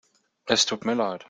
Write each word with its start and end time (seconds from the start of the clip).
Es 0.55 0.65
tut 0.71 0.89
mir 0.91 0.97
leid. 1.05 1.19